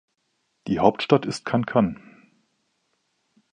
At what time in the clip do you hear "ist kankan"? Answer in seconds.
1.27-2.23